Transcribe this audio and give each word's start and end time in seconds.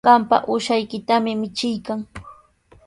Qampa 0.05 0.37
uushaykitami 0.51 1.31
michiykan. 1.41 1.99